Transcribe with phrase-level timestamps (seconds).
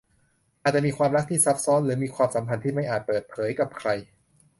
[0.63, 3.89] อาจจะมีความรักที่ซับซ้อนหรือมีความสัมพันธ์ที่ไม่อาจเปิดเผยกับใคร